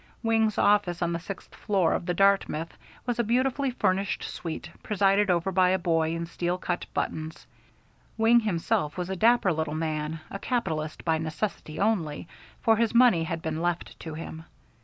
[0.23, 5.29] Wing's office on the sixth floor of the Dartmouth was a beautifully furnished suite, presided
[5.29, 6.63] over by a boy in cut steel
[6.95, 7.45] buttons.
[8.17, 12.27] Wing himself was a dapper little man, a capitalist by necessity only,
[12.63, 14.45] for his money had been left to him.